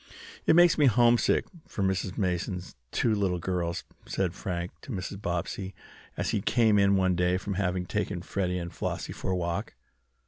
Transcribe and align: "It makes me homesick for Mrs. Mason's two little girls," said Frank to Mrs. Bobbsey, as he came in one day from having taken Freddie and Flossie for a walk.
"It 0.47 0.55
makes 0.55 0.79
me 0.79 0.87
homesick 0.87 1.45
for 1.67 1.83
Mrs. 1.83 2.17
Mason's 2.17 2.75
two 2.91 3.13
little 3.13 3.37
girls," 3.37 3.83
said 4.07 4.33
Frank 4.33 4.71
to 4.81 4.91
Mrs. 4.91 5.21
Bobbsey, 5.21 5.75
as 6.17 6.31
he 6.31 6.41
came 6.41 6.79
in 6.79 6.95
one 6.95 7.15
day 7.15 7.37
from 7.37 7.53
having 7.53 7.85
taken 7.85 8.23
Freddie 8.23 8.57
and 8.57 8.73
Flossie 8.73 9.13
for 9.13 9.29
a 9.29 9.37
walk. 9.37 9.75